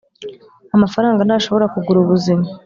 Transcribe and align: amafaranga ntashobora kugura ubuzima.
amafaranga 0.75 1.21
ntashobora 1.23 1.65
kugura 1.73 1.97
ubuzima. 2.01 2.45